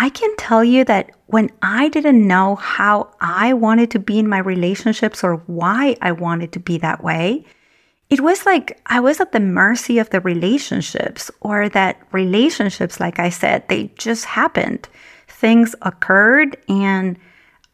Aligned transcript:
I 0.00 0.08
can 0.08 0.34
tell 0.36 0.64
you 0.64 0.82
that 0.86 1.10
when 1.26 1.50
I 1.60 1.90
didn't 1.90 2.26
know 2.26 2.54
how 2.54 3.10
I 3.20 3.52
wanted 3.52 3.90
to 3.90 3.98
be 3.98 4.18
in 4.18 4.30
my 4.30 4.38
relationships 4.38 5.22
or 5.22 5.42
why 5.46 5.94
I 6.00 6.12
wanted 6.12 6.52
to 6.52 6.58
be 6.58 6.78
that 6.78 7.04
way, 7.04 7.44
it 8.08 8.22
was 8.22 8.46
like 8.46 8.80
I 8.86 8.98
was 9.00 9.20
at 9.20 9.32
the 9.32 9.40
mercy 9.40 9.98
of 9.98 10.08
the 10.08 10.20
relationships, 10.20 11.30
or 11.42 11.68
that 11.68 12.00
relationships, 12.12 12.98
like 12.98 13.18
I 13.18 13.28
said, 13.28 13.68
they 13.68 13.92
just 13.98 14.24
happened. 14.24 14.88
Things 15.28 15.74
occurred 15.82 16.56
and 16.66 17.18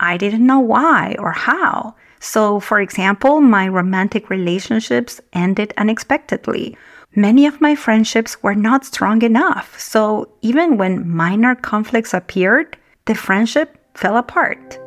I 0.01 0.17
didn't 0.17 0.45
know 0.45 0.59
why 0.59 1.15
or 1.21 1.31
how. 1.31 1.95
So, 2.19 2.59
for 2.59 2.81
example, 2.81 3.41
my 3.41 3.69
romantic 3.69 4.31
relationships 4.31 5.21
ended 5.33 5.73
unexpectedly. 5.77 6.77
Many 7.19 7.47
of 7.47 7.63
my 7.63 7.75
friendships 7.75 8.43
were 8.43 8.55
not 8.55 8.85
strong 8.85 9.23
enough. 9.23 9.81
So, 9.81 10.29
even 10.43 10.77
when 10.77 11.09
minor 11.09 11.55
conflicts 11.55 12.13
appeared, 12.13 12.77
the 13.07 13.15
friendship 13.15 13.79
fell 13.95 14.19
apart. 14.19 14.79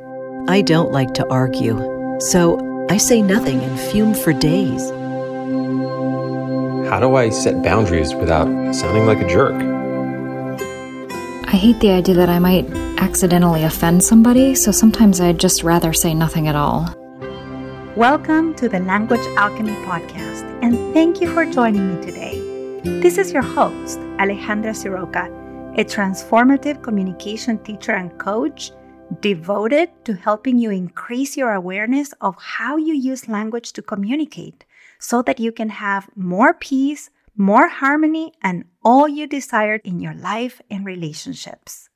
I 0.48 0.62
don't 0.62 0.92
like 0.92 1.16
to 1.16 1.28
argue, 1.30 1.76
so 2.20 2.86
I 2.88 2.98
say 2.98 3.24
nothing 3.24 3.62
and 3.62 3.80
fume 3.80 4.14
for 4.14 4.32
days. 4.32 4.92
How 6.88 7.00
do 7.00 7.16
I 7.16 7.32
set 7.32 7.64
boundaries 7.64 8.14
without 8.14 8.46
sounding 8.76 9.08
like 9.08 9.22
a 9.22 9.28
jerk? 9.28 9.56
I 11.48 11.58
hate 11.58 11.80
the 11.80 11.90
idea 11.90 12.14
that 12.14 12.30
I 12.30 12.38
might 12.38 12.70
accidentally 13.00 13.64
offend 13.64 14.04
somebody, 14.04 14.54
so 14.54 14.72
sometimes 14.72 15.20
I'd 15.20 15.40
just 15.40 15.64
rather 15.64 15.94
say 15.94 16.14
nothing 16.14 16.48
at 16.48 16.56
all. 16.56 16.94
Welcome 18.00 18.56
to 18.56 18.70
the 18.70 18.80
Language 18.80 19.28
Alchemy 19.36 19.74
Podcast, 19.84 20.46
and 20.64 20.94
thank 20.94 21.20
you 21.20 21.28
for 21.34 21.46
joining 21.46 21.94
me 21.94 22.02
today. 22.02 22.40
This 23.02 23.18
is 23.18 23.34
your 23.34 23.42
host, 23.42 24.00
Alejandra 24.16 24.72
Siroca, 24.72 25.28
a 25.78 25.84
transformative 25.84 26.82
communication 26.82 27.62
teacher 27.62 27.92
and 27.92 28.18
coach 28.18 28.72
devoted 29.20 29.90
to 30.06 30.14
helping 30.14 30.58
you 30.58 30.72
increase 30.72 31.36
your 31.36 31.52
awareness 31.52 32.14
of 32.22 32.38
how 32.38 32.78
you 32.78 32.94
use 32.94 33.28
language 33.28 33.74
to 33.74 33.82
communicate 33.82 34.64
so 35.00 35.22
that 35.24 35.42
you 35.42 35.52
can 35.52 35.68
have 35.68 36.08
more 36.16 36.54
peace, 36.54 37.10
more 37.36 37.68
harmony, 37.68 38.32
and 38.42 38.64
all 38.82 39.10
you 39.10 39.28
desire 39.28 39.82
in 39.84 40.00
your 40.00 40.14
life 40.14 40.62
and 40.72 40.86
relationships. 40.86 41.89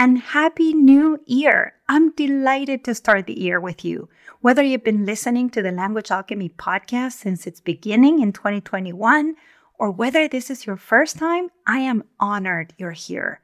And 0.00 0.16
Happy 0.16 0.72
New 0.72 1.20
Year! 1.26 1.74
I'm 1.86 2.12
delighted 2.12 2.84
to 2.84 2.94
start 2.94 3.26
the 3.26 3.38
year 3.38 3.60
with 3.60 3.84
you. 3.84 4.08
Whether 4.40 4.62
you've 4.62 4.82
been 4.82 5.04
listening 5.04 5.50
to 5.50 5.60
the 5.60 5.72
Language 5.72 6.10
Alchemy 6.10 6.48
podcast 6.56 7.12
since 7.12 7.46
its 7.46 7.60
beginning 7.60 8.20
in 8.20 8.32
2021, 8.32 9.34
or 9.78 9.90
whether 9.90 10.26
this 10.26 10.48
is 10.48 10.64
your 10.64 10.78
first 10.78 11.18
time, 11.18 11.50
I 11.66 11.80
am 11.80 12.04
honored 12.18 12.72
you're 12.78 12.92
here. 12.92 13.42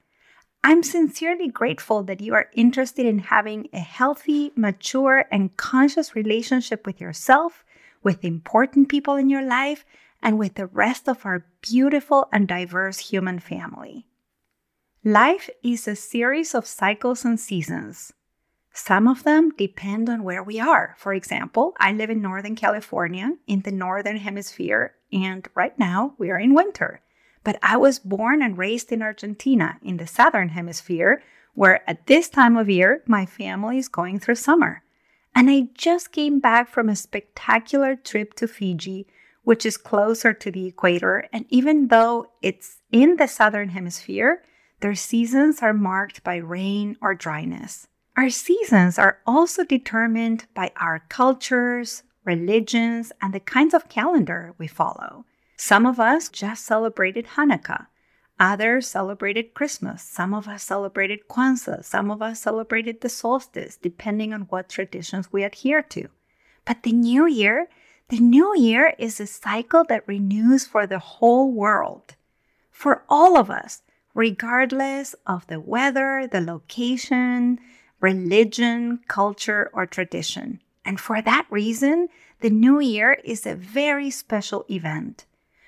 I'm 0.65 0.83
sincerely 0.83 1.49
grateful 1.49 2.03
that 2.05 2.23
you 2.23 2.33
are 2.33 2.49
interested 2.55 3.05
in 3.05 3.19
having 3.19 3.69
a 3.75 3.79
healthy, 3.79 4.53
mature, 4.57 5.27
and 5.31 5.55
conscious 5.59 6.15
relationship 6.15 6.87
with 6.87 7.03
yourself 7.03 7.67
with 8.03 8.25
important 8.25 8.89
people 8.89 9.17
in 9.17 9.29
your 9.29 9.45
life, 9.45 9.85
and 10.23 10.39
with 10.39 10.55
the 10.55 10.69
rest 10.69 11.07
of 11.07 11.27
our 11.27 11.45
beautiful 11.61 12.29
and 12.33 12.49
diverse 12.49 13.11
human 13.11 13.41
family. 13.41 14.07
Life 15.07 15.49
is 15.63 15.87
a 15.87 15.95
series 15.95 16.53
of 16.53 16.67
cycles 16.67 17.25
and 17.25 17.39
seasons. 17.39 18.13
Some 18.73 19.07
of 19.07 19.23
them 19.23 19.53
depend 19.57 20.11
on 20.11 20.25
where 20.25 20.43
we 20.43 20.59
are. 20.59 20.97
For 20.99 21.15
example, 21.15 21.75
I 21.79 21.93
live 21.93 22.11
in 22.11 22.21
Northern 22.21 22.57
California 22.57 23.37
in 23.47 23.61
the 23.61 23.71
Northern 23.71 24.17
Hemisphere, 24.17 24.97
and 25.13 25.47
right 25.55 25.79
now 25.79 26.15
we 26.19 26.29
are 26.33 26.41
in 26.41 26.55
winter. 26.55 27.03
But 27.45 27.57
I 27.63 27.77
was 27.77 28.01
born 28.01 28.43
and 28.43 28.59
raised 28.59 28.91
in 28.91 29.01
Argentina 29.01 29.79
in 29.81 29.99
the 29.99 30.09
Southern 30.09 30.49
Hemisphere, 30.49 31.23
where 31.55 31.89
at 31.89 32.09
this 32.09 32.29
time 32.29 32.57
of 32.57 32.69
year 32.69 33.05
my 33.07 33.27
family 33.27 33.79
is 33.79 33.87
going 33.87 34.19
through 34.19 34.35
summer. 34.35 34.83
And 35.37 35.49
I 35.49 35.69
just 35.75 36.11
came 36.11 36.41
back 36.41 36.69
from 36.69 36.89
a 36.89 36.97
spectacular 36.97 37.95
trip 37.95 38.35
to 38.35 38.49
Fiji, 38.49 39.07
which 39.45 39.65
is 39.65 39.77
closer 39.77 40.33
to 40.33 40.51
the 40.51 40.67
equator. 40.67 41.29
And 41.33 41.47
even 41.49 41.87
though 41.87 42.27
it's 42.43 42.79
in 42.91 43.19
the 43.19 43.29
southern 43.29 43.69
hemisphere, 43.69 44.43
their 44.81 44.95
seasons 44.95 45.63
are 45.63 45.73
marked 45.73 46.23
by 46.23 46.37
rain 46.37 46.97
or 47.01 47.15
dryness. 47.15 47.89
Our 48.17 48.31
seasons 48.31 48.99
are 48.99 49.19
also 49.27 49.65
determined 49.65 50.47
by 50.55 50.73
our 50.77 51.01
cultures, 51.09 52.03
religions, 52.25 53.13
and 53.21 53.33
the 53.33 53.41
kinds 53.41 53.75
of 53.75 53.89
calendar 53.89 54.55
we 54.59 54.67
follow. 54.67 55.25
Some 55.57 55.87
of 55.87 55.99
us 55.99 56.29
just 56.29 56.65
celebrated 56.65 57.27
Hanukkah. 57.37 57.87
Others 58.39 58.89
celebrated 58.89 59.55
Christmas. 59.55 60.03
Some 60.03 60.35
of 60.35 60.47
us 60.47 60.63
celebrated 60.63 61.29
Kwanzaa. 61.29 61.83
Some 61.83 62.11
of 62.11 62.21
us 62.21 62.41
celebrated 62.41 63.01
the 63.01 63.09
solstice, 63.09 63.77
depending 63.77 64.35
on 64.35 64.43
what 64.43 64.69
traditions 64.69 65.33
we 65.33 65.43
adhere 65.43 65.83
to. 65.83 66.09
But 66.67 66.83
the 66.83 66.93
new 66.93 67.27
year, 67.27 67.69
the 68.09 68.21
new 68.21 68.55
year 68.57 68.95
is 68.99 69.19
a 69.21 69.27
cycle 69.27 69.85
that 69.89 70.07
renews 70.07 70.67
for 70.67 70.87
the 70.87 70.99
whole 70.99 71.51
world, 71.51 72.15
for 72.71 73.05
all 73.09 73.39
of 73.39 73.51
us, 73.51 73.83
regardless 74.17 75.15
of 75.27 75.47
the 75.47 75.61
weather, 75.61 76.27
the 76.27 76.41
location, 76.41 77.61
religion, 78.01 78.99
culture, 79.09 79.71
or 79.75 79.85
tradition. 79.85 80.59
And 80.87 80.99
for 80.99 81.21
that 81.21 81.47
reason, 81.51 82.09
the 82.41 82.49
new 82.49 82.81
year 82.81 83.19
is 83.25 83.45
a 83.45 83.55
very 83.55 84.09
special 84.09 84.65
event. 84.71 85.27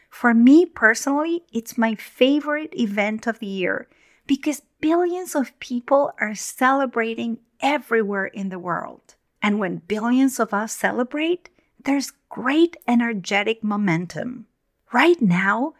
For 0.09 0.33
me 0.33 0.65
personally, 0.65 1.43
it's 1.53 1.77
my 1.77 1.95
favorite 1.95 2.73
event 2.75 3.27
of 3.27 3.39
the 3.39 3.47
year 3.47 3.87
because 4.27 4.63
billions 4.81 5.35
of 5.35 5.59
people 5.61 6.13
are 6.19 6.35
celebrating 6.35 7.41
everywhere 7.61 8.27
in 8.27 8.49
the 8.49 8.59
world. 8.59 9.15
And 9.43 9.59
when 9.59 9.83
billions 9.87 10.41
of 10.41 10.55
us 10.55 10.75
celebrate, 10.75 11.51
there's 11.85 12.13
great 12.31 12.79
energetic 12.87 13.63
momentum. 13.63 14.47
Right 14.91 15.21
now, 15.21 15.75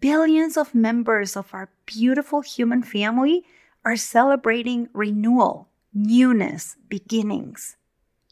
billions 0.00 0.56
of 0.56 0.74
members 0.74 1.36
of 1.36 1.52
our 1.52 1.70
beautiful 1.86 2.40
human 2.40 2.82
family 2.82 3.44
are 3.84 3.96
celebrating 3.96 4.88
renewal, 4.92 5.68
newness, 5.94 6.76
beginnings. 6.88 7.76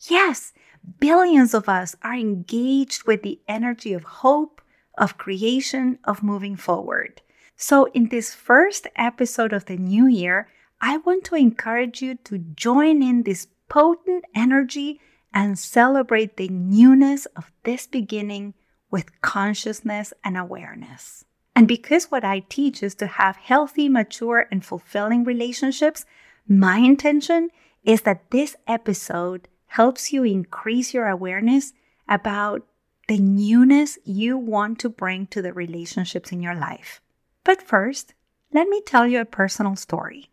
Yes, 0.08 0.52
billions 0.98 1.54
of 1.54 1.68
us 1.68 1.96
are 2.02 2.14
engaged 2.14 3.06
with 3.06 3.22
the 3.22 3.40
energy 3.48 3.92
of 3.92 4.04
hope, 4.04 4.60
of 4.98 5.18
creation, 5.18 5.98
of 6.04 6.22
moving 6.22 6.56
forward. 6.56 7.22
So, 7.56 7.86
in 7.94 8.08
this 8.08 8.34
first 8.34 8.86
episode 8.96 9.52
of 9.52 9.64
the 9.64 9.78
new 9.78 10.06
year, 10.06 10.48
I 10.80 10.98
want 10.98 11.24
to 11.24 11.36
encourage 11.36 12.02
you 12.02 12.16
to 12.24 12.38
join 12.38 13.02
in 13.02 13.22
this 13.22 13.48
potent 13.68 14.24
energy 14.34 15.00
and 15.32 15.58
celebrate 15.58 16.36
the 16.36 16.48
newness 16.48 17.26
of 17.36 17.50
this 17.64 17.86
beginning 17.86 18.54
with 18.90 19.20
consciousness 19.22 20.12
and 20.22 20.36
awareness. 20.36 21.24
And 21.56 21.66
because 21.66 22.10
what 22.10 22.22
I 22.22 22.40
teach 22.40 22.82
is 22.82 22.94
to 22.96 23.06
have 23.06 23.36
healthy, 23.36 23.88
mature, 23.88 24.46
and 24.50 24.62
fulfilling 24.62 25.24
relationships, 25.24 26.04
my 26.46 26.76
intention 26.76 27.48
is 27.82 28.02
that 28.02 28.30
this 28.30 28.56
episode 28.66 29.48
helps 29.68 30.12
you 30.12 30.22
increase 30.22 30.92
your 30.92 31.08
awareness 31.08 31.72
about 32.08 32.66
the 33.08 33.18
newness 33.18 33.98
you 34.04 34.36
want 34.36 34.78
to 34.80 34.90
bring 34.90 35.28
to 35.28 35.40
the 35.40 35.54
relationships 35.54 36.30
in 36.30 36.42
your 36.42 36.54
life. 36.54 37.00
But 37.42 37.62
first, 37.62 38.12
let 38.52 38.68
me 38.68 38.82
tell 38.82 39.06
you 39.06 39.20
a 39.20 39.24
personal 39.24 39.76
story. 39.76 40.28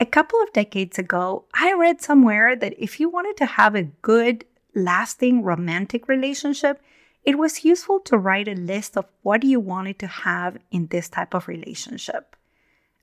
A 0.00 0.06
couple 0.06 0.40
of 0.40 0.52
decades 0.52 0.98
ago, 0.98 1.46
I 1.52 1.72
read 1.72 2.00
somewhere 2.00 2.54
that 2.54 2.74
if 2.78 3.00
you 3.00 3.08
wanted 3.08 3.36
to 3.38 3.46
have 3.46 3.74
a 3.74 3.82
good, 3.82 4.44
lasting 4.78 5.42
romantic 5.42 6.08
relationship, 6.08 6.80
it 7.24 7.36
was 7.36 7.64
useful 7.64 8.00
to 8.00 8.16
write 8.16 8.48
a 8.48 8.54
list 8.54 8.96
of 8.96 9.06
what 9.22 9.44
you 9.44 9.60
wanted 9.60 9.98
to 9.98 10.06
have 10.06 10.56
in 10.70 10.86
this 10.86 11.08
type 11.08 11.34
of 11.34 11.48
relationship. 11.48 12.36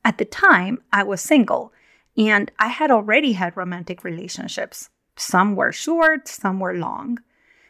At 0.03 0.17
the 0.17 0.25
time, 0.25 0.81
I 0.91 1.03
was 1.03 1.21
single 1.21 1.73
and 2.17 2.51
I 2.59 2.69
had 2.69 2.91
already 2.91 3.33
had 3.33 3.57
romantic 3.57 4.03
relationships. 4.03 4.89
Some 5.17 5.55
were 5.55 5.71
short, 5.71 6.27
some 6.27 6.59
were 6.59 6.73
long. 6.73 7.19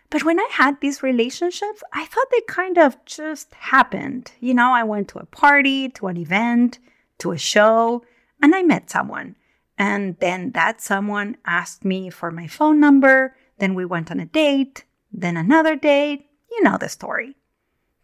But 0.10 0.24
when 0.24 0.40
I 0.40 0.48
had 0.52 0.80
these 0.80 1.04
relationships, 1.04 1.84
I 1.92 2.06
thought 2.06 2.28
they 2.32 2.42
kind 2.48 2.78
of 2.78 3.04
just 3.06 3.54
happened. 3.56 4.32
You 4.40 4.54
know, 4.54 4.72
I 4.72 4.84
went 4.84 5.08
to 5.10 5.20
a 5.20 5.26
party, 5.26 5.90
to 5.90 6.08
an 6.08 6.18
event, 6.18 6.80
to 7.20 7.32
a 7.32 7.38
show, 7.38 8.04
and 8.42 8.54
I 8.54 8.62
met 8.64 8.90
someone. 8.90 9.36
And 9.78 10.18
then 10.20 10.52
that 10.52 10.80
someone 10.80 11.38
asked 11.46 11.84
me 11.84 12.10
for 12.10 12.32
my 12.32 12.48
phone 12.48 12.80
number. 12.80 13.36
Then 13.58 13.76
we 13.76 13.86
went 13.86 14.12
on 14.12 14.20
a 14.20 14.26
date, 14.26 14.84
then 15.12 15.38
another 15.38 15.76
date. 15.76 16.28
You 16.52 16.64
know 16.64 16.78
the 16.78 16.90
story. 16.90 17.36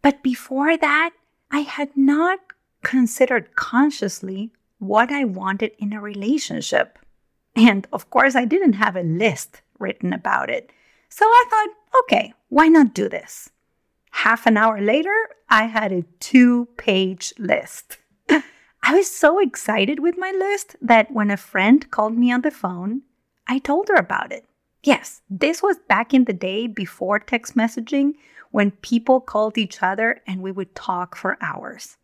But 0.01 0.23
before 0.23 0.77
that, 0.77 1.11
I 1.51 1.59
had 1.59 1.95
not 1.95 2.39
considered 2.83 3.55
consciously 3.55 4.51
what 4.79 5.11
I 5.11 5.23
wanted 5.25 5.71
in 5.77 5.93
a 5.93 6.01
relationship. 6.01 6.97
And 7.55 7.87
of 7.93 8.09
course, 8.09 8.35
I 8.35 8.45
didn't 8.45 8.73
have 8.73 8.95
a 8.95 9.03
list 9.03 9.61
written 9.79 10.13
about 10.13 10.49
it. 10.49 10.71
So 11.09 11.25
I 11.25 11.45
thought, 11.49 12.01
okay, 12.03 12.33
why 12.49 12.67
not 12.67 12.93
do 12.93 13.09
this? 13.09 13.49
half 14.11 14.45
an 14.45 14.57
hour 14.57 14.79
later, 14.79 15.15
I 15.49 15.65
had 15.65 15.91
a 15.91 16.05
two 16.19 16.67
page 16.77 17.33
list. 17.37 17.97
I 18.29 18.95
was 18.95 19.09
so 19.09 19.39
excited 19.39 19.99
with 19.99 20.17
my 20.17 20.31
list 20.31 20.75
that 20.81 21.11
when 21.11 21.31
a 21.31 21.37
friend 21.37 21.89
called 21.91 22.17
me 22.17 22.31
on 22.31 22.41
the 22.41 22.51
phone, 22.51 23.01
I 23.47 23.59
told 23.59 23.89
her 23.89 23.95
about 23.95 24.31
it. 24.31 24.45
Yes, 24.83 25.21
this 25.29 25.61
was 25.61 25.77
back 25.87 26.13
in 26.13 26.25
the 26.25 26.33
day 26.33 26.65
before 26.65 27.19
text 27.19 27.55
messaging 27.55 28.13
when 28.49 28.71
people 28.71 29.21
called 29.21 29.57
each 29.57 29.83
other 29.83 30.21
and 30.25 30.41
we 30.41 30.51
would 30.51 30.73
talk 30.75 31.15
for 31.15 31.37
hours. 31.41 31.97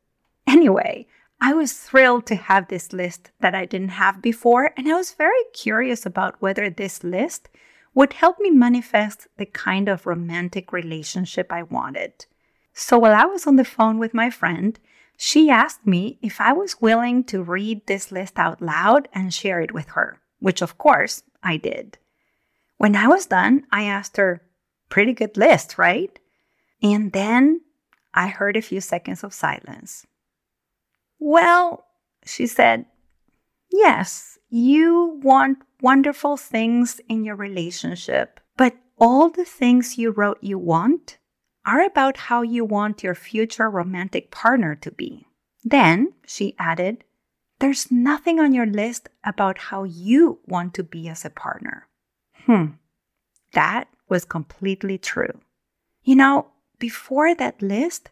Anyway, 0.45 1.07
I 1.41 1.53
was 1.53 1.73
thrilled 1.73 2.25
to 2.27 2.35
have 2.35 2.67
this 2.67 2.93
list 2.93 3.31
that 3.41 3.53
I 3.53 3.65
didn't 3.65 3.89
have 3.89 4.21
before, 4.21 4.71
and 4.75 4.87
I 4.87 4.93
was 4.93 5.13
very 5.13 5.43
curious 5.53 6.05
about 6.05 6.41
whether 6.41 6.69
this 6.69 7.03
list 7.03 7.49
would 7.93 8.13
help 8.13 8.39
me 8.39 8.49
manifest 8.49 9.27
the 9.37 9.45
kind 9.45 9.89
of 9.89 10.05
romantic 10.05 10.71
relationship 10.71 11.51
I 11.51 11.63
wanted. 11.63 12.25
So 12.73 12.97
while 12.99 13.13
I 13.13 13.25
was 13.25 13.45
on 13.47 13.55
the 13.55 13.65
phone 13.65 13.97
with 13.97 14.13
my 14.13 14.29
friend, 14.29 14.79
she 15.15 15.49
asked 15.49 15.85
me 15.85 16.19
if 16.21 16.39
I 16.39 16.53
was 16.53 16.81
willing 16.81 17.23
to 17.25 17.41
read 17.41 17.85
this 17.85 18.11
list 18.11 18.37
out 18.37 18.61
loud 18.61 19.07
and 19.13 19.33
share 19.33 19.61
it 19.61 19.73
with 19.73 19.89
her, 19.89 20.19
which 20.39 20.61
of 20.61 20.77
course 20.77 21.23
I 21.41 21.57
did. 21.57 21.97
When 22.77 22.95
I 22.95 23.07
was 23.07 23.25
done, 23.25 23.65
I 23.71 23.83
asked 23.83 24.17
her, 24.17 24.41
Pretty 24.89 25.13
good 25.13 25.35
list, 25.35 25.77
right? 25.77 26.17
And 26.81 27.11
then 27.11 27.61
I 28.13 28.27
heard 28.27 28.55
a 28.55 28.61
few 28.61 28.81
seconds 28.81 29.23
of 29.23 29.33
silence. 29.33 30.07
Well, 31.19 31.85
she 32.25 32.47
said, 32.47 32.85
yes, 33.71 34.37
you 34.49 35.19
want 35.21 35.59
wonderful 35.81 36.37
things 36.37 37.01
in 37.09 37.23
your 37.23 37.35
relationship, 37.35 38.39
but 38.55 38.75
all 38.97 39.29
the 39.29 39.45
things 39.45 39.97
you 39.97 40.11
wrote 40.11 40.39
you 40.41 40.57
want 40.57 41.17
are 41.65 41.83
about 41.83 42.17
how 42.17 42.41
you 42.41 42.63
want 42.63 43.03
your 43.03 43.15
future 43.15 43.69
romantic 43.69 44.31
partner 44.31 44.73
to 44.75 44.91
be. 44.91 45.27
Then, 45.63 46.13
she 46.25 46.55
added, 46.57 47.03
there's 47.59 47.91
nothing 47.91 48.39
on 48.39 48.53
your 48.53 48.65
list 48.65 49.09
about 49.23 49.57
how 49.57 49.83
you 49.83 50.39
want 50.45 50.73
to 50.75 50.83
be 50.83 51.09
as 51.09 51.25
a 51.25 51.29
partner. 51.29 51.86
Hmm, 52.47 52.65
that 53.51 53.89
was 54.07 54.23
completely 54.23 54.97
true. 54.97 55.41
You 56.03 56.15
know, 56.15 56.47
before 56.79 57.35
that 57.35 57.61
list, 57.61 58.09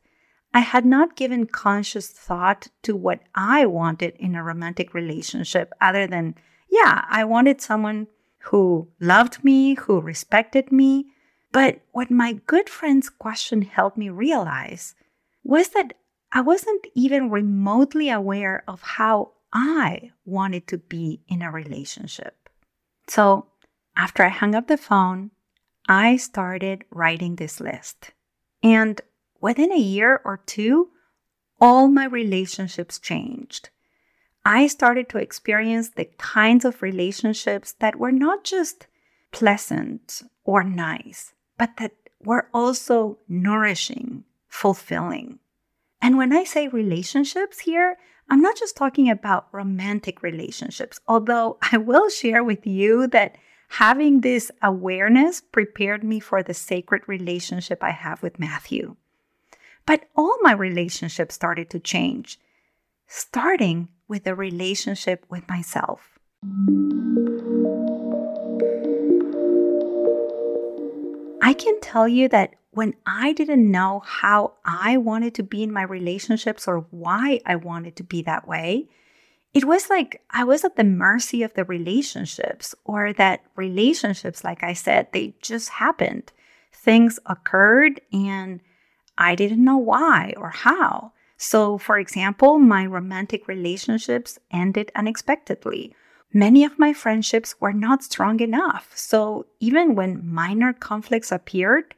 I 0.53 0.59
had 0.59 0.85
not 0.85 1.15
given 1.15 1.45
conscious 1.45 2.09
thought 2.09 2.67
to 2.83 2.97
what 2.97 3.21
I 3.33 3.65
wanted 3.65 4.13
in 4.17 4.35
a 4.35 4.43
romantic 4.43 4.93
relationship 4.93 5.71
other 5.79 6.05
than, 6.05 6.35
yeah, 6.69 7.05
I 7.09 7.23
wanted 7.23 7.61
someone 7.61 8.07
who 8.39 8.89
loved 8.99 9.41
me, 9.43 9.75
who 9.75 10.01
respected 10.01 10.69
me. 10.69 11.07
But 11.53 11.79
what 11.93 12.11
my 12.11 12.33
good 12.45 12.67
friend's 12.67 13.09
question 13.09 13.61
helped 13.61 13.97
me 13.97 14.09
realize 14.09 14.95
was 15.45 15.69
that 15.69 15.93
I 16.33 16.41
wasn't 16.41 16.87
even 16.93 17.29
remotely 17.29 18.09
aware 18.09 18.65
of 18.67 18.81
how 18.81 19.31
I 19.53 20.11
wanted 20.25 20.67
to 20.67 20.77
be 20.77 21.21
in 21.29 21.41
a 21.41 21.51
relationship. 21.51 22.49
So 23.07 23.45
after 23.95 24.23
I 24.23 24.29
hung 24.29 24.55
up 24.55 24.67
the 24.67 24.77
phone, 24.77 25.31
I 25.87 26.17
started 26.17 26.83
writing 26.89 27.35
this 27.35 27.59
list. 27.59 28.11
And 28.63 28.99
within 29.39 29.71
a 29.71 29.77
year 29.77 30.21
or 30.25 30.41
two, 30.45 30.89
all 31.61 31.87
my 31.87 32.05
relationships 32.05 32.99
changed. 32.99 33.69
I 34.43 34.67
started 34.67 35.09
to 35.09 35.17
experience 35.17 35.89
the 35.89 36.05
kinds 36.17 36.65
of 36.65 36.81
relationships 36.81 37.73
that 37.79 37.95
were 37.95 38.11
not 38.11 38.43
just 38.43 38.87
pleasant 39.31 40.21
or 40.43 40.63
nice, 40.63 41.33
but 41.57 41.77
that 41.77 41.93
were 42.23 42.49
also 42.53 43.17
nourishing, 43.27 44.23
fulfilling. 44.47 45.39
And 46.01 46.17
when 46.17 46.33
I 46.33 46.43
say 46.43 46.67
relationships 46.67 47.59
here, 47.59 47.97
I'm 48.29 48.41
not 48.41 48.57
just 48.57 48.75
talking 48.75 49.09
about 49.09 49.47
romantic 49.51 50.21
relationships, 50.21 50.99
although 51.07 51.57
I 51.71 51.77
will 51.77 52.09
share 52.09 52.43
with 52.43 52.65
you 52.67 53.07
that 53.07 53.35
having 53.75 54.21
this 54.21 54.49
awareness 54.61 55.41
prepared 55.41 56.01
me 56.01 56.17
for 56.17 56.41
the 56.41 56.53
sacred 56.53 57.01
relationship 57.07 57.83
I 57.83 57.91
have 57.91 58.23
with 58.23 58.39
Matthew. 58.39 58.95
But 59.85 60.05
all 60.15 60.37
my 60.41 60.53
relationships 60.53 61.35
started 61.35 61.69
to 61.71 61.79
change, 61.79 62.39
starting 63.05 63.89
with 64.07 64.23
the 64.23 64.33
relationship 64.33 65.25
with 65.27 65.45
myself. 65.49 66.17
I 71.41 71.53
can 71.53 71.77
tell 71.81 72.07
you 72.07 72.29
that 72.29 72.55
when 72.71 72.93
I 73.05 73.33
didn't 73.33 73.69
know 73.69 74.03
how 74.05 74.53
I 74.63 74.95
wanted 74.95 75.35
to 75.35 75.43
be 75.43 75.63
in 75.63 75.73
my 75.73 75.83
relationships 75.83 76.65
or 76.65 76.85
why 76.91 77.41
I 77.45 77.57
wanted 77.57 77.97
to 77.97 78.03
be 78.03 78.21
that 78.21 78.47
way, 78.47 78.87
it 79.55 79.63
was 79.63 79.89
like 79.89 80.21
I 80.29 80.43
was 80.43 80.65
at 80.65 80.75
the 80.75 80.83
mercy 80.83 81.41
of 81.41 81.53
the 81.53 81.63
relationships, 81.63 82.75
or 82.83 83.13
that 83.13 83.41
relationships, 83.55 84.43
like 84.43 84.63
I 84.63 84.73
said, 84.73 85.07
they 85.13 85.33
just 85.41 85.69
happened. 85.69 86.33
Things 86.73 87.19
occurred 87.25 88.01
and 88.11 88.59
I 89.17 89.33
didn't 89.33 89.63
know 89.63 89.77
why 89.77 90.33
or 90.35 90.49
how. 90.49 91.13
So, 91.37 91.77
for 91.77 91.97
example, 91.97 92.59
my 92.59 92.85
romantic 92.85 93.47
relationships 93.47 94.37
ended 94.51 94.91
unexpectedly. 94.93 95.95
Many 96.33 96.65
of 96.65 96.77
my 96.77 96.91
friendships 96.91 97.55
were 97.61 97.73
not 97.73 98.03
strong 98.03 98.41
enough. 98.41 98.91
So, 98.93 99.45
even 99.61 99.95
when 99.95 100.27
minor 100.27 100.73
conflicts 100.73 101.31
appeared, 101.31 101.95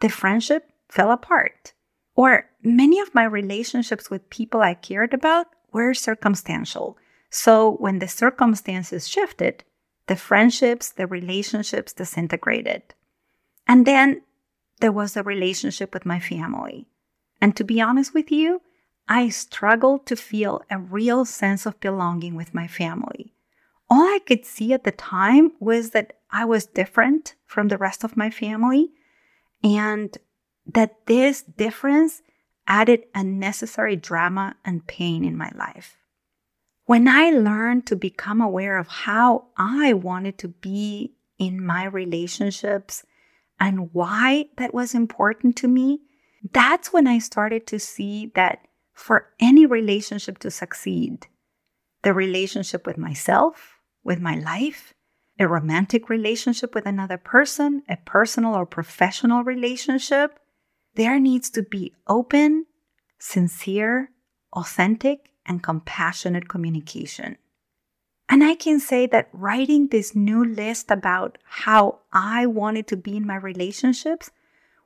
the 0.00 0.08
friendship 0.08 0.72
fell 0.88 1.12
apart. 1.12 1.74
Or 2.16 2.46
many 2.60 2.98
of 2.98 3.14
my 3.14 3.24
relationships 3.24 4.10
with 4.10 4.30
people 4.30 4.62
I 4.62 4.74
cared 4.74 5.14
about 5.14 5.46
were 5.72 5.94
circumstantial. 5.94 6.96
So, 7.30 7.76
when 7.76 7.98
the 7.98 8.08
circumstances 8.08 9.08
shifted, 9.08 9.64
the 10.06 10.16
friendships, 10.16 10.90
the 10.90 11.06
relationships 11.06 11.92
disintegrated. 11.92 12.94
And 13.66 13.86
then 13.86 14.22
there 14.80 14.92
was 14.92 15.16
a 15.16 15.22
relationship 15.22 15.92
with 15.92 16.06
my 16.06 16.18
family. 16.18 16.88
And 17.40 17.54
to 17.56 17.64
be 17.64 17.80
honest 17.80 18.14
with 18.14 18.32
you, 18.32 18.62
I 19.08 19.28
struggled 19.28 20.06
to 20.06 20.16
feel 20.16 20.62
a 20.70 20.78
real 20.78 21.24
sense 21.24 21.66
of 21.66 21.80
belonging 21.80 22.34
with 22.34 22.54
my 22.54 22.66
family. 22.66 23.32
All 23.90 24.02
I 24.02 24.20
could 24.26 24.44
see 24.44 24.72
at 24.72 24.84
the 24.84 24.92
time 24.92 25.52
was 25.60 25.90
that 25.90 26.14
I 26.30 26.44
was 26.44 26.66
different 26.66 27.34
from 27.46 27.68
the 27.68 27.78
rest 27.78 28.04
of 28.04 28.16
my 28.16 28.28
family 28.28 28.90
and 29.64 30.16
that 30.66 31.06
this 31.06 31.42
difference 31.42 32.22
added 32.68 33.04
unnecessary 33.14 33.96
drama 33.96 34.54
and 34.64 34.86
pain 34.86 35.24
in 35.24 35.36
my 35.36 35.50
life. 35.56 35.96
When 36.84 37.08
I 37.08 37.30
learned 37.30 37.86
to 37.86 37.96
become 37.96 38.40
aware 38.40 38.78
of 38.78 38.88
how 38.88 39.46
I 39.56 39.94
wanted 39.94 40.38
to 40.38 40.48
be 40.48 41.14
in 41.38 41.64
my 41.64 41.84
relationships 41.84 43.04
and 43.58 43.92
why 43.92 44.46
that 44.58 44.72
was 44.72 44.94
important 44.94 45.56
to 45.56 45.68
me, 45.68 46.00
that's 46.52 46.92
when 46.92 47.06
I 47.06 47.18
started 47.18 47.66
to 47.68 47.80
see 47.80 48.30
that 48.34 48.66
for 48.94 49.28
any 49.40 49.66
relationship 49.66 50.38
to 50.38 50.50
succeed, 50.50 51.26
the 52.02 52.14
relationship 52.14 52.86
with 52.86 52.98
myself, 52.98 53.80
with 54.04 54.20
my 54.20 54.36
life, 54.36 54.94
a 55.38 55.46
romantic 55.46 56.08
relationship 56.08 56.74
with 56.74 56.86
another 56.86 57.18
person, 57.18 57.82
a 57.88 57.96
personal 57.96 58.54
or 58.54 58.66
professional 58.66 59.44
relationship, 59.44 60.38
there 60.94 61.20
needs 61.20 61.50
to 61.50 61.62
be 61.62 61.94
open, 62.06 62.66
sincere, 63.18 64.10
authentic, 64.52 65.30
and 65.46 65.62
compassionate 65.62 66.48
communication. 66.48 67.36
And 68.28 68.44
I 68.44 68.54
can 68.54 68.78
say 68.78 69.06
that 69.06 69.30
writing 69.32 69.88
this 69.88 70.14
new 70.14 70.44
list 70.44 70.90
about 70.90 71.38
how 71.44 72.00
I 72.12 72.46
wanted 72.46 72.86
to 72.88 72.96
be 72.96 73.16
in 73.16 73.26
my 73.26 73.36
relationships 73.36 74.30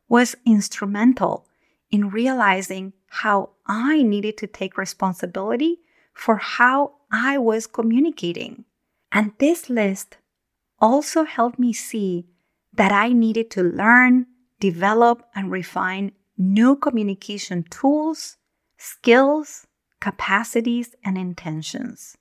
was 0.08 0.36
instrumental 0.46 1.46
in 1.90 2.10
realizing 2.10 2.92
how 3.08 3.50
I 3.66 4.02
needed 4.02 4.36
to 4.38 4.46
take 4.46 4.78
responsibility 4.78 5.80
for 6.14 6.36
how 6.36 6.94
I 7.10 7.38
was 7.38 7.66
communicating. 7.66 8.64
And 9.10 9.32
this 9.38 9.68
list 9.68 10.18
also 10.80 11.24
helped 11.24 11.58
me 11.58 11.72
see 11.72 12.26
that 12.72 12.92
I 12.92 13.12
needed 13.12 13.50
to 13.52 13.62
learn, 13.62 14.26
develop, 14.62 15.26
and 15.34 15.50
refine 15.50 16.12
new 16.38 16.76
communication 16.76 17.64
tools, 17.64 18.36
skills, 18.78 19.66
capacities, 19.98 20.94
and 21.04 21.18
intentions. 21.18 22.16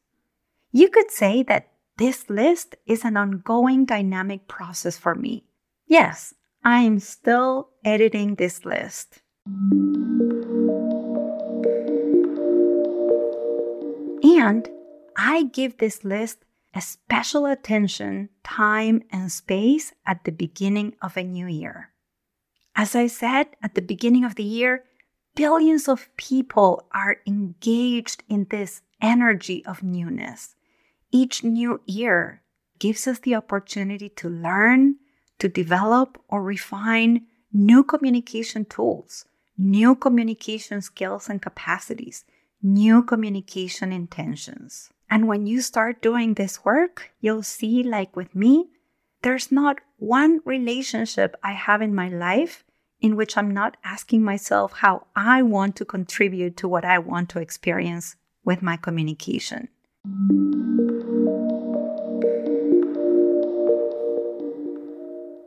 You 0.72 0.90
could 0.90 1.12
say 1.12 1.44
that 1.44 1.68
this 1.98 2.32
list 2.32 2.76
is 2.88 3.06
an 3.06 3.16
ongoing 3.16 3.86
dynamic 3.86 4.48
process 4.48 4.98
for 4.98 5.14
me. 5.14 5.44
Yes, 5.86 6.34
I 6.64 6.80
am 6.80 7.00
still 7.00 7.70
editing 7.86 8.36
this 8.36 8.66
list. 8.66 9.22
And 14.24 14.68
I 15.16 15.44
give 15.54 15.78
this 15.78 16.04
list 16.04 16.40
a 16.74 16.82
special 16.82 17.46
attention, 17.46 18.30
time, 18.44 19.04
and 19.12 19.32
space 19.32 19.94
at 20.08 20.24
the 20.24 20.32
beginning 20.32 20.96
of 21.04 21.18
a 21.18 21.24
new 21.24 21.46
year. 21.46 21.91
As 22.82 22.96
I 22.96 23.06
said 23.06 23.46
at 23.62 23.76
the 23.76 23.82
beginning 23.84 24.26
of 24.26 24.34
the 24.34 24.44
year, 24.44 24.86
billions 25.36 25.88
of 25.88 26.10
people 26.18 26.88
are 26.92 27.18
engaged 27.28 28.24
in 28.28 28.48
this 28.50 28.82
energy 29.00 29.64
of 29.68 29.84
newness. 29.84 30.56
Each 31.12 31.44
new 31.44 31.82
year 31.86 32.42
gives 32.80 33.06
us 33.06 33.20
the 33.20 33.36
opportunity 33.36 34.10
to 34.10 34.28
learn, 34.28 34.96
to 35.38 35.48
develop, 35.48 36.20
or 36.28 36.42
refine 36.42 37.28
new 37.54 37.84
communication 37.84 38.66
tools, 38.66 39.26
new 39.60 39.94
communication 39.94 40.82
skills 40.82 41.30
and 41.30 41.40
capacities, 41.40 42.26
new 42.64 43.04
communication 43.04 43.92
intentions. 43.92 44.90
And 45.08 45.28
when 45.28 45.46
you 45.46 45.62
start 45.62 46.02
doing 46.02 46.34
this 46.34 46.66
work, 46.66 47.12
you'll 47.20 47.44
see, 47.44 47.84
like 47.84 48.16
with 48.16 48.34
me, 48.34 48.72
there's 49.22 49.52
not 49.52 49.82
one 49.98 50.40
relationship 50.46 51.36
I 51.44 51.52
have 51.52 51.84
in 51.84 51.94
my 51.94 52.10
life 52.10 52.64
in 53.02 53.16
which 53.16 53.36
I'm 53.36 53.52
not 53.52 53.78
asking 53.84 54.24
myself 54.24 54.74
how 54.74 55.08
I 55.16 55.42
want 55.42 55.76
to 55.78 55.86
contribute 55.86 56.56
to 56.58 56.68
what 56.68 56.86
I 56.86 57.00
want 57.00 57.30
to 57.30 57.40
experience 57.40 58.16
with 58.46 58.62
my 58.62 58.78
communication. 58.78 59.68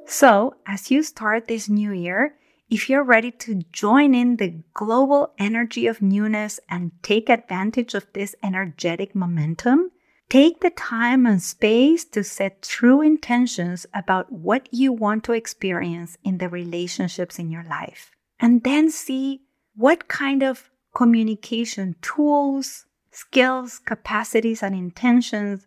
So, 0.07 0.55
as 0.67 0.91
you 0.91 1.03
start 1.03 1.49
this 1.49 1.69
new 1.69 1.93
year, 1.93 2.37
if 2.71 2.89
you're 2.89 3.05
ready 3.05 3.31
to 3.31 3.63
join 3.73 4.15
in 4.15 4.37
the 4.37 4.63
global 4.73 5.33
energy 5.39 5.87
of 5.87 6.03
newness 6.03 6.61
and 6.69 6.93
take 7.03 7.29
advantage 7.29 7.95
of 7.95 8.07
this 8.13 8.35
energetic 8.43 9.15
momentum, 9.15 9.91
take 10.29 10.61
the 10.61 10.71
time 10.71 11.27
and 11.27 11.43
space 11.43 12.05
to 12.07 12.25
set 12.25 12.63
true 12.63 13.01
intentions 13.01 13.87
about 13.95 14.33
what 14.33 14.69
you 14.73 14.93
want 14.93 15.25
to 15.25 15.33
experience 15.33 16.17
in 16.25 16.39
the 16.39 16.49
relationships 16.49 17.39
in 17.39 17.51
your 17.51 17.65
life. 17.65 18.11
And 18.41 18.65
then 18.65 18.91
see 18.91 19.43
what 19.77 20.09
kind 20.09 20.43
of 20.43 20.71
communication 20.95 21.97
tools, 22.03 22.87
skills, 23.11 23.79
capacities, 23.79 24.63
and 24.63 24.75
intentions 24.75 25.67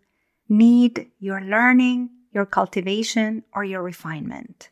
need 0.50 1.08
your 1.20 1.42
learning, 1.42 2.10
your 2.32 2.46
cultivation, 2.46 3.44
or 3.54 3.64
your 3.64 3.84
refinement. 3.84 4.70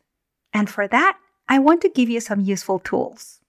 And 0.52 0.68
for 0.70 0.88
that, 0.88 1.18
I 1.48 1.58
want 1.58 1.82
to 1.82 1.88
give 1.88 2.08
you 2.08 2.20
some 2.20 2.40
useful 2.40 2.78
tools. 2.78 3.40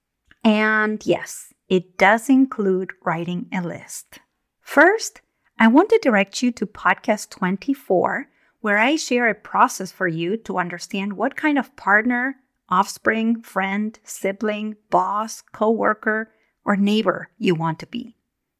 And 0.43 1.05
yes, 1.05 1.53
it 1.67 1.97
does 1.97 2.29
include 2.29 2.91
writing 3.03 3.47
a 3.51 3.61
list. 3.61 4.19
First, 4.61 5.21
I 5.59 5.67
want 5.67 5.89
to 5.89 5.99
direct 6.03 6.43
you 6.43 6.51
to 6.51 6.67
podcast 6.67 7.31
24, 7.31 8.27
where 8.61 8.77
I 8.77 8.95
share 8.95 9.27
a 9.27 9.33
process 9.33 9.91
for 9.91 10.07
you 10.07 10.37
to 10.37 10.59
understand 10.59 11.13
what 11.13 11.35
kind 11.35 11.57
of 11.57 11.75
partner, 11.75 12.35
offspring, 12.69 13.41
friend, 13.41 13.97
sibling, 14.03 14.75
boss, 14.91 15.41
coworker, 15.53 16.31
or 16.63 16.75
neighbor 16.75 17.29
you 17.39 17.55
want 17.55 17.79
to 17.79 17.87
be. 17.87 18.15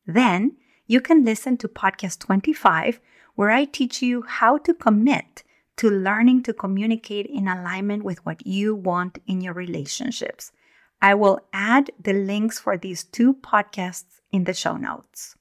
Then 0.08 0.58
you 0.88 1.00
can 1.00 1.24
listen 1.24 1.58
to 1.58 1.68
podcast 1.68 2.18
25, 2.20 3.00
where 3.36 3.52
I 3.52 3.66
teach 3.66 4.02
you 4.02 4.24
how 4.24 4.58
to 4.58 4.74
commit 4.74 5.44
to 5.76 5.92
learning 5.92 6.42
to 6.44 6.54
communicate 6.54 7.28
in 7.28 7.48
alignment 7.48 8.04
with 8.04 8.26
what 8.26 8.48
you 8.48 8.74
want 8.74 9.20
in 9.28 9.42
your 9.42 9.54
relationships. 9.54 10.52
I 11.00 11.14
will 11.14 11.42
add 11.54 11.92
the 12.02 12.14
links 12.14 12.58
for 12.58 12.76
these 12.76 13.04
two 13.04 13.36
podcasts 13.36 14.22
in 14.32 14.46
the 14.46 14.56
show 14.56 14.78
notes. 14.78 15.36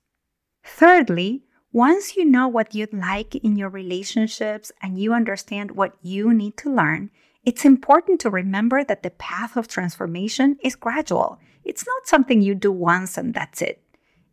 Thirdly, 0.62 1.44
once 1.76 2.16
you 2.16 2.24
know 2.24 2.48
what 2.48 2.74
you'd 2.74 2.94
like 2.94 3.34
in 3.34 3.54
your 3.54 3.68
relationships 3.68 4.72
and 4.80 4.98
you 4.98 5.12
understand 5.12 5.70
what 5.72 5.94
you 6.00 6.32
need 6.32 6.56
to 6.56 6.72
learn, 6.72 7.10
it's 7.44 7.66
important 7.66 8.18
to 8.18 8.30
remember 8.30 8.82
that 8.82 9.02
the 9.02 9.10
path 9.10 9.58
of 9.58 9.68
transformation 9.68 10.56
is 10.62 10.74
gradual. 10.74 11.38
It's 11.64 11.86
not 11.86 12.06
something 12.06 12.40
you 12.40 12.54
do 12.54 12.72
once 12.72 13.18
and 13.18 13.34
that's 13.34 13.60
it. 13.60 13.78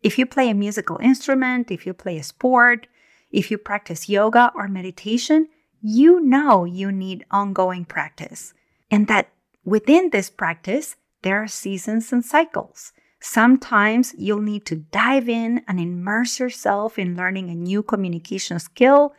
If 0.02 0.18
you 0.18 0.24
play 0.24 0.48
a 0.48 0.54
musical 0.54 0.96
instrument, 1.02 1.70
if 1.70 1.84
you 1.84 1.92
play 1.92 2.16
a 2.16 2.22
sport, 2.22 2.86
if 3.30 3.50
you 3.50 3.58
practice 3.58 4.08
yoga 4.08 4.50
or 4.54 4.66
meditation, 4.66 5.48
you 5.82 6.20
know 6.20 6.64
you 6.64 6.90
need 6.90 7.26
ongoing 7.30 7.84
practice 7.84 8.54
and 8.90 9.06
that 9.08 9.28
within 9.66 10.08
this 10.08 10.30
practice, 10.30 10.96
there 11.20 11.42
are 11.42 11.46
seasons 11.46 12.10
and 12.10 12.24
cycles. 12.24 12.94
Sometimes 13.26 14.14
you'll 14.18 14.42
need 14.42 14.66
to 14.66 14.76
dive 14.76 15.30
in 15.30 15.64
and 15.66 15.80
immerse 15.80 16.38
yourself 16.38 16.98
in 16.98 17.16
learning 17.16 17.48
a 17.48 17.54
new 17.54 17.82
communication 17.82 18.58
skill, 18.58 19.14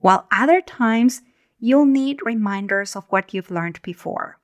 while 0.00 0.26
other 0.32 0.60
times 0.60 1.22
you'll 1.60 1.86
need 1.86 2.18
reminders 2.24 2.96
of 2.96 3.04
what 3.10 3.32
you've 3.32 3.52
learned 3.52 3.80
before. 3.82 4.40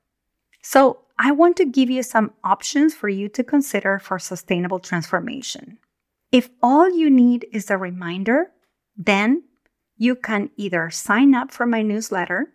So, 0.63 1.01
I 1.19 1.33
want 1.33 1.57
to 1.57 1.65
give 1.65 1.91
you 1.91 2.05
some 2.05 2.31
options 2.45 2.95
for 2.95 3.09
you 3.09 3.29
to 3.31 3.43
consider 3.43 3.99
for 3.99 4.21
sustainable 4.21 4.79
transformation. 4.79 5.79
If 6.31 6.51
all 6.63 6.89
you 6.89 7.11
need 7.11 7.47
is 7.53 7.71
a 7.71 7.77
reminder, 7.77 8.53
then 8.97 9.43
you 9.97 10.15
can 10.15 10.51
either 10.57 10.91
sign 10.91 11.35
up 11.35 11.51
for 11.51 11.67
my 11.67 11.83
newsletter. 11.83 12.53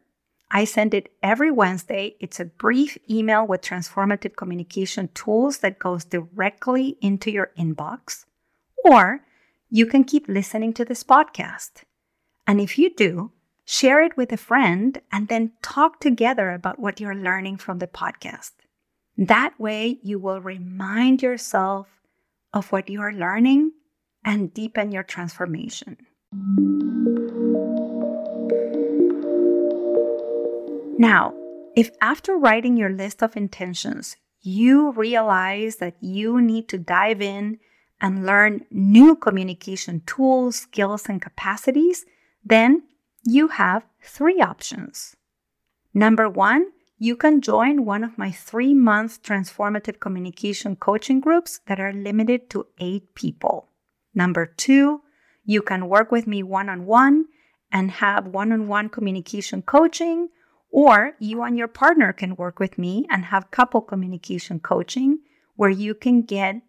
I 0.49 0.63
send 0.63 0.93
it 0.93 1.11
every 1.21 1.51
Wednesday. 1.51 2.15
It's 2.19 2.39
a 2.39 2.45
brief 2.45 2.97
email 3.09 3.45
with 3.45 3.61
transformative 3.61 4.35
communication 4.35 5.09
tools 5.13 5.57
that 5.59 5.79
goes 5.79 6.05
directly 6.05 6.97
into 7.01 7.31
your 7.31 7.51
inbox. 7.57 8.25
Or 8.83 9.25
you 9.69 9.85
can 9.85 10.05
keep 10.05 10.27
listening 10.27 10.73
to 10.73 10.85
this 10.85 11.03
podcast. 11.03 11.83
And 12.45 12.61
if 12.61 12.79
you 12.79 12.93
do, 12.93 13.31
share 13.65 14.01
it 14.01 14.15
with 14.15 14.31
a 14.31 14.37
friend 14.37 15.01
and 15.11 15.27
then 15.27 15.51
talk 15.61 15.99
together 15.99 16.51
about 16.51 16.79
what 16.79 17.01
you're 17.01 17.15
learning 17.15 17.57
from 17.57 17.79
the 17.79 17.87
podcast. 17.87 18.51
That 19.17 19.59
way, 19.59 19.99
you 20.01 20.19
will 20.19 20.39
remind 20.39 21.21
yourself 21.21 21.87
of 22.53 22.71
what 22.71 22.89
you 22.89 23.01
are 23.01 23.11
learning 23.11 23.73
and 24.23 24.53
deepen 24.53 24.91
your 24.91 25.03
transformation. 25.03 25.97
Now, 30.97 31.33
if 31.75 31.91
after 32.01 32.35
writing 32.35 32.75
your 32.75 32.89
list 32.89 33.21
of 33.21 33.37
intentions, 33.37 34.17
you 34.41 34.91
realize 34.93 35.75
that 35.75 35.95
you 36.01 36.41
need 36.41 36.67
to 36.69 36.79
dive 36.79 37.21
in 37.21 37.59
and 38.01 38.25
learn 38.25 38.65
new 38.71 39.15
communication 39.15 40.01
tools, 40.07 40.55
skills, 40.55 41.07
and 41.07 41.21
capacities, 41.21 42.05
then 42.43 42.83
you 43.23 43.49
have 43.49 43.85
three 44.01 44.41
options. 44.41 45.15
Number 45.93 46.27
one, 46.27 46.71
you 46.97 47.15
can 47.15 47.41
join 47.41 47.85
one 47.85 48.03
of 48.03 48.17
my 48.17 48.31
three 48.31 48.73
month 48.73 49.21
transformative 49.21 49.99
communication 49.99 50.75
coaching 50.75 51.19
groups 51.19 51.59
that 51.67 51.79
are 51.79 51.93
limited 51.93 52.49
to 52.49 52.65
eight 52.79 53.13
people. 53.13 53.69
Number 54.15 54.47
two, 54.47 55.01
you 55.45 55.61
can 55.61 55.89
work 55.89 56.11
with 56.11 56.25
me 56.25 56.41
one 56.41 56.69
on 56.69 56.87
one 56.87 57.25
and 57.71 57.91
have 57.91 58.25
one 58.25 58.51
on 58.51 58.67
one 58.67 58.89
communication 58.89 59.61
coaching 59.61 60.29
or 60.69 61.13
you 61.19 61.43
and 61.43 61.57
your 61.57 61.67
partner 61.67 62.13
can 62.13 62.35
work 62.35 62.59
with 62.59 62.77
me 62.77 63.05
and 63.09 63.25
have 63.25 63.51
couple 63.51 63.81
communication 63.81 64.59
coaching 64.59 65.19
where 65.55 65.69
you 65.69 65.93
can 65.93 66.21
get 66.21 66.61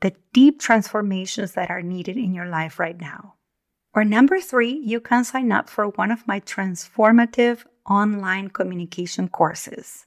the 0.00 0.14
deep 0.32 0.60
transformations 0.60 1.52
that 1.52 1.70
are 1.70 1.82
needed 1.82 2.16
in 2.16 2.32
your 2.32 2.46
life 2.46 2.78
right 2.78 3.00
now. 3.00 3.34
Or 3.94 4.04
number 4.04 4.40
three, 4.40 4.72
you 4.72 5.00
can 5.00 5.24
sign 5.24 5.52
up 5.52 5.68
for 5.68 5.88
one 5.88 6.10
of 6.10 6.26
my 6.26 6.40
transformative 6.40 7.64
online 7.88 8.48
communication 8.48 9.28
courses. 9.28 10.06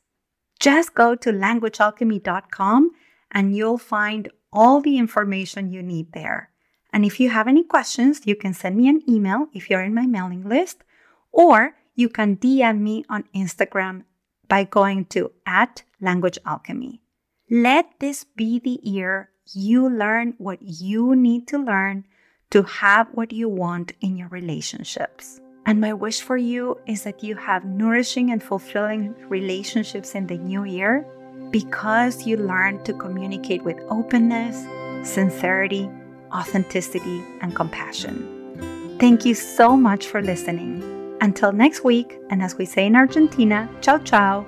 Just 0.59 0.95
go 0.95 1.15
to 1.15 1.31
languagealchemy.com 1.31 2.91
and 3.31 3.55
you'll 3.55 3.77
find 3.77 4.29
all 4.51 4.79
the 4.81 4.97
information 4.97 5.71
you 5.71 5.83
need 5.83 6.13
there. 6.13 6.49
And 6.93 7.03
if 7.03 7.19
you 7.19 7.29
have 7.31 7.47
any 7.47 7.63
questions, 7.63 8.21
you 8.25 8.35
can 8.35 8.53
send 8.53 8.77
me 8.77 8.87
an 8.87 9.01
email 9.09 9.47
if 9.53 9.69
you're 9.69 9.81
in 9.81 9.95
my 9.95 10.05
mailing 10.05 10.47
list, 10.47 10.83
or 11.31 11.75
you 11.95 12.09
can 12.09 12.37
DM 12.37 12.79
me 12.79 13.05
on 13.09 13.25
Instagram 13.35 14.03
by 14.47 14.63
going 14.63 15.05
to 15.05 15.31
at 15.45 15.83
Language 16.01 16.37
Alchemy. 16.45 17.01
Let 17.49 17.99
this 17.99 18.23
be 18.23 18.59
the 18.59 18.79
year 18.83 19.29
you 19.53 19.89
learn 19.89 20.33
what 20.37 20.59
you 20.61 21.15
need 21.15 21.47
to 21.49 21.57
learn 21.57 22.05
to 22.51 22.63
have 22.63 23.07
what 23.13 23.31
you 23.33 23.49
want 23.49 23.93
in 24.01 24.15
your 24.15 24.29
relationships. 24.29 25.41
And 25.65 25.79
my 25.79 25.93
wish 25.93 26.21
for 26.21 26.37
you 26.37 26.79
is 26.87 27.03
that 27.03 27.23
you 27.23 27.35
have 27.35 27.65
nourishing 27.65 28.31
and 28.31 28.43
fulfilling 28.43 29.15
relationships 29.29 30.13
in 30.13 30.27
the 30.27 30.37
new 30.37 30.65
year 30.65 31.05
because 31.51 32.25
you 32.25 32.37
learn 32.37 32.83
to 32.83 32.93
communicate 32.93 33.63
with 33.63 33.79
openness, 33.89 34.65
sincerity, 35.07 35.89
authenticity, 36.31 37.23
and 37.41 37.55
compassion. 37.55 38.97
Thank 38.99 39.25
you 39.25 39.35
so 39.35 39.75
much 39.75 40.07
for 40.07 40.21
listening. 40.21 41.02
Until 41.23 41.53
next 41.53 41.85
week, 41.85 42.19
and 42.29 42.43
as 42.43 42.57
we 42.57 42.65
say 42.65 42.85
in 42.85 42.97
Argentina, 42.97 43.69
ciao 43.79 43.97
ciao. 43.97 44.45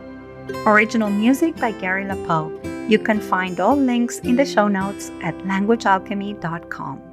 Original 0.66 1.10
music 1.10 1.56
by 1.56 1.72
Gary 1.72 2.04
LaPoe. 2.04 2.52
You 2.90 3.00
can 3.00 3.22
find 3.22 3.62
all 3.62 3.78
links 3.78 4.20
in 4.20 4.36
the 4.36 4.46
show 4.46 4.68
notes 4.68 5.10
at 5.24 5.36
languagealchemy.com. 5.48 7.05